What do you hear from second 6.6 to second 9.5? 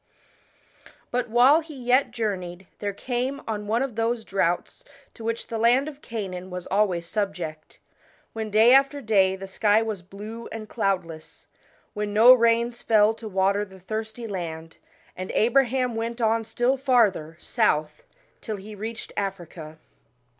always subject, when day after day the